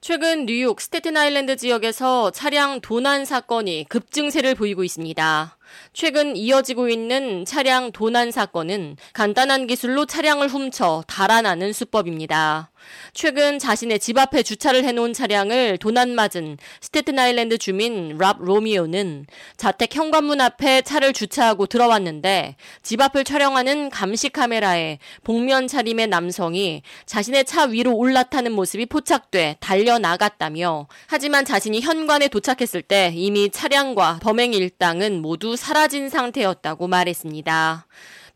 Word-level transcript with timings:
최근 0.00 0.46
뉴욕 0.46 0.80
스테튼 0.80 1.16
아일랜드 1.16 1.56
지역에서 1.56 2.30
차량 2.30 2.80
도난 2.80 3.24
사건이 3.24 3.86
급증세를 3.88 4.54
보이고 4.54 4.84
있습니다. 4.84 5.57
최근 5.92 6.36
이어지고 6.36 6.88
있는 6.88 7.44
차량 7.44 7.92
도난 7.92 8.30
사건은 8.30 8.96
간단한 9.12 9.66
기술로 9.66 10.06
차량을 10.06 10.48
훔쳐 10.48 11.02
달아나는 11.06 11.72
수법입니다. 11.72 12.70
최근 13.12 13.58
자신의 13.58 13.98
집 13.98 14.18
앞에 14.18 14.42
주차를 14.42 14.84
해놓은 14.84 15.12
차량을 15.12 15.78
도난 15.78 16.14
맞은 16.14 16.58
스테튼 16.80 17.18
아일랜드 17.18 17.58
주민 17.58 18.16
랍 18.18 18.38
로미오는 18.40 19.26
자택 19.56 19.94
현관문 19.94 20.40
앞에 20.40 20.82
차를 20.82 21.12
주차하고 21.12 21.66
들어왔는데 21.66 22.56
집 22.82 23.00
앞을 23.00 23.24
촬영하는 23.24 23.90
감시 23.90 24.28
카메라에 24.28 24.98
복면 25.24 25.68
차림의 25.68 26.08
남성이 26.08 26.82
자신의 27.06 27.44
차 27.44 27.64
위로 27.64 27.96
올라타는 27.96 28.52
모습이 28.52 28.86
포착돼 28.86 29.56
달려나갔다며 29.60 30.86
하지만 31.06 31.44
자신이 31.44 31.80
현관에 31.80 32.28
도착했을 32.28 32.82
때 32.82 33.12
이미 33.14 33.50
차량과 33.50 34.20
범행 34.22 34.52
일당은 34.54 35.20
모두 35.20 35.56
사라진 35.58 36.08
상태였다고 36.08 36.88
말했습니다. 36.88 37.86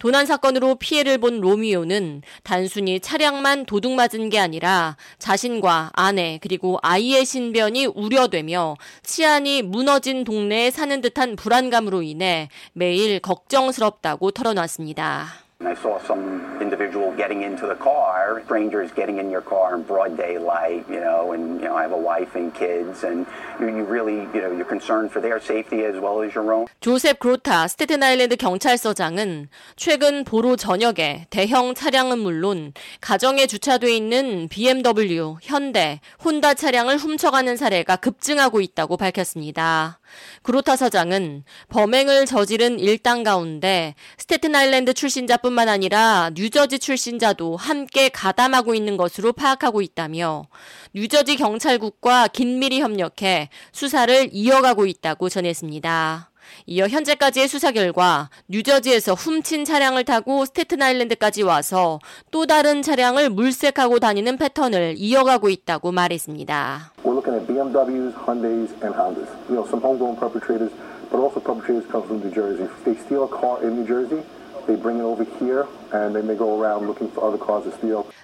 도난 0.02 0.26
사건으로 0.26 0.74
피해를 0.74 1.18
본 1.18 1.40
로미오는 1.40 2.22
단순히 2.42 2.98
차량만 2.98 3.66
도둑 3.66 3.92
맞은 3.92 4.30
게 4.30 4.40
아니라 4.40 4.96
자신과 5.20 5.92
아내 5.94 6.40
그리고 6.42 6.78
아이의 6.82 7.24
신변이 7.24 7.86
우려되며 7.86 8.74
치안이 9.04 9.62
무너진 9.62 10.24
동네에 10.24 10.72
사는 10.72 11.00
듯한 11.00 11.36
불안감으로 11.36 12.02
인해 12.02 12.48
매일 12.72 13.20
걱정스럽다고 13.20 14.32
털어놨습니다. 14.32 15.28
I 15.66 15.74
saw 15.74 15.98
some 16.06 16.60
individual 16.60 17.12
getting 17.12 17.42
into 17.42 17.66
the 17.66 17.74
car, 17.74 18.42
strangers 18.44 18.90
getting 18.92 19.18
in 19.18 19.30
your 19.30 19.42
car 19.42 19.74
in 19.74 19.82
broad 19.82 20.16
daylight, 20.16 20.84
you 20.88 21.00
know, 21.00 21.32
and, 21.32 21.60
you 21.60 21.68
know, 21.68 21.76
I 21.76 21.82
have 21.82 21.92
a 21.92 21.96
wife 21.96 22.34
and 22.34 22.52
kids, 22.54 23.04
and 23.04 23.26
you, 23.60 23.68
you 23.68 23.84
really, 23.84 24.26
you 24.34 24.40
know, 24.42 24.50
you're 24.50 24.68
concerned 24.68 25.10
for 25.12 25.20
their 25.20 25.40
safety 25.40 25.84
as 25.84 26.00
well 26.00 26.22
as 26.22 26.34
your 26.34 26.52
own. 26.52 26.66
조셉 26.80 27.18
그로타 27.18 27.68
스테튼 27.68 28.02
아일랜드 28.02 28.36
경찰서장은 28.36 29.48
최근 29.76 30.24
보로 30.24 30.56
저녁에 30.56 31.26
대형 31.30 31.74
차량은 31.74 32.18
물론 32.18 32.72
가정에 33.00 33.46
주차돼 33.46 33.94
있는 33.94 34.48
BMW, 34.48 35.36
현대, 35.42 36.00
혼다 36.24 36.54
차량을 36.54 36.96
훔쳐가는 36.96 37.56
사례가 37.56 37.96
급증하고 37.96 38.60
있다고 38.60 38.96
밝혔습니다. 38.96 40.00
그로타 40.42 40.76
서장은 40.76 41.44
범행을 41.68 42.26
저지른 42.26 42.78
일당 42.78 43.22
가운데 43.22 43.94
스테튼 44.18 44.54
아일랜드 44.54 44.92
출신자뿐 44.92 45.51
만 45.52 45.68
아니라 45.68 46.30
뉴저지 46.34 46.78
출신자도 46.78 47.56
함께 47.56 48.08
가담하고 48.08 48.74
있는 48.74 48.96
것으로 48.96 49.32
파악하고 49.32 49.82
있다며 49.82 50.46
뉴저지 50.94 51.36
경찰국과 51.36 52.28
긴밀히 52.28 52.80
협력해 52.80 53.48
수사를 53.72 54.28
이어가고 54.32 54.86
있다고 54.86 55.28
전했습니다. 55.28 56.30
이어 56.66 56.86
현재까지의 56.86 57.48
수사 57.48 57.72
결과 57.72 58.28
뉴저지에서 58.48 59.14
훔친 59.14 59.64
차량을 59.64 60.04
타고 60.04 60.44
스테튼 60.44 60.82
아일랜드까지 60.82 61.42
와서 61.42 61.98
또 62.30 62.46
다른 62.46 62.82
차량을 62.82 63.30
물색하고 63.30 63.98
다니는 63.98 64.36
패턴을 64.36 64.94
이어가고 64.96 65.48
있다고 65.48 65.92
말했습니다. 65.92 66.92
We're 67.04 67.14
looking 67.14 67.38
at 67.38 67.46
BMWs, 67.46 68.14
Hyundais, 68.14 68.72
and 68.82 68.94
Hondas. 68.94 69.28
You 69.48 69.56
know, 69.56 69.66
some 69.66 69.80
homegrown 69.82 70.16
perpetrators, 70.16 70.72
but 71.10 71.20
also 71.20 71.40
perpetrators 71.40 71.86
come 71.90 72.04
from 72.04 72.20
New 72.20 72.32
Jersey. 72.32 72.64
If 72.64 72.84
they 72.84 72.96
steal 73.04 73.24
a 73.24 73.28
car 73.28 73.62
in 73.62 73.82
New 73.82 73.86
Jersey, 73.86 74.22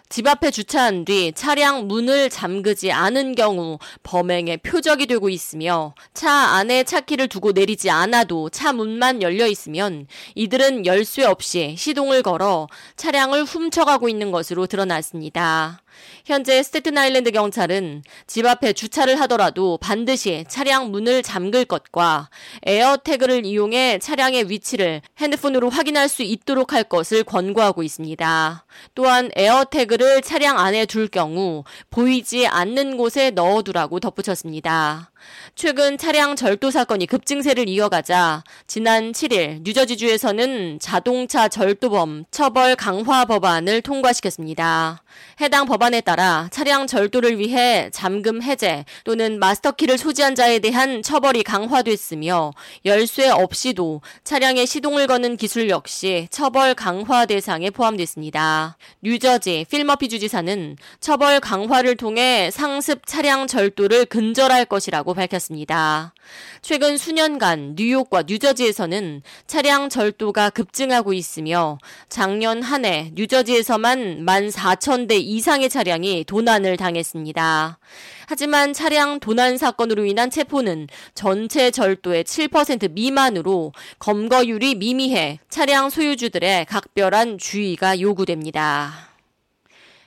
집 0.09 0.27
앞에 0.27 0.51
주차한 0.51 1.05
뒤 1.05 1.33
차량 1.33 1.87
문을 1.87 2.31
잠그지 2.31 2.93
않은 2.93 3.35
경우 3.35 3.79
범행의 4.03 4.59
표적이 4.59 5.07
되고 5.07 5.29
있으며 5.29 5.95
차 6.15 6.31
안에 6.31 6.85
차키를 6.85 7.29
두고 7.29 7.53
내리지 7.53 7.91
않아도 7.91 8.49
차 8.49 8.73
문만 8.73 9.21
열려 9.21 9.47
있으면 9.47 10.07
이들은 10.35 10.87
열쇠 10.87 11.25
없이 11.25 11.75
시동을 11.77 12.23
걸어 12.23 12.69
차량을 12.97 13.45
훔쳐가고 13.45 14.09
있는 14.09 14.31
것으로 14.31 14.67
드러났습니다. 14.67 15.83
현재 16.25 16.63
스테튼 16.63 16.97
아일랜드 16.97 17.31
경찰은 17.31 18.03
집 18.27 18.47
앞에 18.47 18.73
주차를 18.73 19.21
하더라도 19.23 19.79
반드시 19.79 20.45
차량 20.49 20.91
문을 20.91 21.23
잠글 21.23 21.65
것과 21.65 22.29
에어태그를 22.65 23.45
이용해 23.45 23.99
차량의 23.99 24.51
위치를 24.51 25.03
핸드폰으로 25.19 25.71
확인할 25.71 26.09
수 26.09 26.23
있도록 26.29 26.73
할 26.73 26.85
것을 26.85 27.25
권고하고 27.25 27.83
있습니다. 27.83 28.65
또한 28.95 29.31
에어태그를 29.35 30.23
차량 30.23 30.59
안에 30.59 30.87
둘 30.87 31.09
경우 31.09 31.65
보이지 31.91 32.47
않는 32.47 32.97
곳에 32.97 33.31
넣어두라고 33.31 34.01
덧붙였습니다. 34.01 35.11
최근 35.55 35.99
차량 35.99 36.37
절도 36.37 36.71
사건이 36.71 37.07
급증세를 37.07 37.69
이어가자 37.69 38.45
지난 38.67 39.13
7일 39.13 39.63
뉴저지주에서는 39.63 40.79
자동차 40.81 41.49
절도범 41.49 42.25
처벌 42.31 42.77
강화 42.77 43.25
법안을 43.25 43.83
통과시켰습니다. 43.83 45.03
해당 45.41 45.67
법안에 45.67 46.01
따라 46.01 46.49
차량 46.51 46.87
절도를 46.87 47.39
위해 47.39 47.91
잠금 47.93 48.43
해제 48.43 48.85
또는 49.05 49.39
마스터키를 49.39 49.99
소지한 49.99 50.35
자에 50.35 50.59
대한 50.59 51.03
처벌이 51.03 51.43
강화됐으며 51.43 52.53
열쇠 52.85 53.29
없이도 53.29 54.01
차량에 54.25 54.67
시동을 54.67 55.07
거는 55.07 55.37
기술 55.37 55.69
역시 55.69 56.29
처벌 56.31 56.75
강화 56.75 57.27
대상에 57.27 57.71
포함됐습니다. 57.71 58.77
뉴저지 59.03 59.67
필머피 59.71 60.09
주지사는 60.09 60.77
처벌 61.01 61.41
강화를 61.41 61.97
통해 61.97 62.51
상습 62.51 63.07
차량 63.07 63.47
절도를 63.47 64.07
근절할 64.07 64.65
것이라 64.65 65.03
고 65.09 65.15
밝혔습니다. 65.15 66.13
최근 66.61 66.99
수년간 66.99 67.77
뉴욕과 67.79 68.25
뉴저지에서는 68.27 69.23
차량 69.47 69.89
절도가 69.89 70.51
급증하고 70.51 71.15
있으며 71.15 71.79
작년 72.11 72.63
한 72.63 72.85
해 72.85 73.11
뉴저지에서만 73.15 74.27
14,000대 74.27 75.13
이상의 75.13 75.71
차량이 75.71 76.25
도난을 76.25 76.77
당했습니다. 76.77 77.79
하지만 78.27 78.75
차량 78.75 79.19
도난 79.19 79.57
사건으로 79.57 80.05
인한 80.05 80.29
체포는 80.31 80.89
전체 81.15 81.71
절도의 81.71 82.25
7% 82.25 82.93
미만으로 82.93 83.73
검거율이 83.99 84.75
미미해 84.75 85.41
차량 85.49 85.89
소유주들의 85.89 86.67
각별한 86.67 87.39
주의가 87.39 87.99
요구됩니다. 87.99 89.09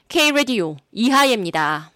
K-Radio 0.08 0.78
이하예입니다. 0.92 1.92